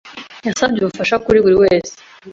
yasabye 0.47 0.79
ubufasha, 0.81 1.15
kuri 1.25 1.37
buri 1.43 1.55
wese 1.63 1.93